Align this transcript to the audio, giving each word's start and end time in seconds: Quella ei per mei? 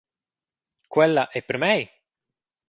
Quella 0.93 1.23
ei 1.35 1.43
per 1.47 1.57
mei? 1.65 1.81